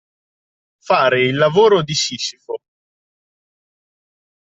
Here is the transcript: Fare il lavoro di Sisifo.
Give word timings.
Fare 0.79 1.21
il 1.27 1.35
lavoro 1.35 1.83
di 1.83 1.93
Sisifo. 1.93 2.55